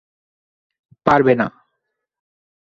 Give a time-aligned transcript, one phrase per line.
[1.05, 1.47] পারবে না।